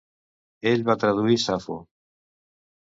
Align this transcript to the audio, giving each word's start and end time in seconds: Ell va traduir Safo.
Ell 0.71 0.85
va 0.89 0.97
traduir 1.05 1.39
Safo. 1.47 1.81